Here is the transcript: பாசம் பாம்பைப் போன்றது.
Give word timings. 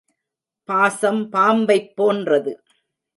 பாசம் 0.69 1.21
பாம்பைப் 1.29 1.91
போன்றது. 1.95 2.53